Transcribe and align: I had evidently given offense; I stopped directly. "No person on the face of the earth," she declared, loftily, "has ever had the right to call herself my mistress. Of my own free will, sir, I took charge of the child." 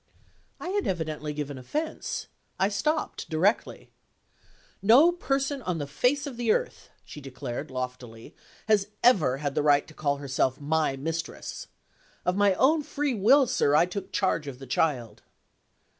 I 0.59 0.69
had 0.69 0.87
evidently 0.87 1.31
given 1.31 1.59
offense; 1.59 2.25
I 2.59 2.69
stopped 2.69 3.29
directly. 3.29 3.91
"No 4.81 5.11
person 5.11 5.61
on 5.61 5.77
the 5.77 5.85
face 5.85 6.25
of 6.25 6.37
the 6.37 6.51
earth," 6.51 6.89
she 7.05 7.21
declared, 7.21 7.69
loftily, 7.69 8.33
"has 8.67 8.87
ever 9.03 9.37
had 9.37 9.53
the 9.53 9.61
right 9.61 9.87
to 9.87 9.93
call 9.93 10.17
herself 10.17 10.59
my 10.59 10.95
mistress. 10.97 11.67
Of 12.25 12.35
my 12.35 12.55
own 12.55 12.81
free 12.81 13.13
will, 13.13 13.45
sir, 13.45 13.75
I 13.75 13.85
took 13.85 14.11
charge 14.11 14.47
of 14.47 14.57
the 14.57 14.65
child." 14.65 15.21